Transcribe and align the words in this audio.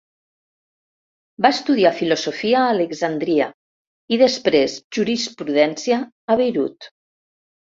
Va 1.45 1.51
estudiar 1.55 1.91
filosofia 1.99 2.57
a 2.63 2.71
Alexandria 2.77 3.49
i 4.17 4.21
després 4.23 4.79
jurisprudència 4.99 6.01
a 6.37 6.41
Beirut. 6.43 6.91